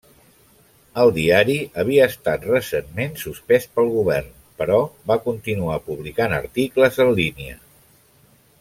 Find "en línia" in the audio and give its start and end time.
7.07-7.61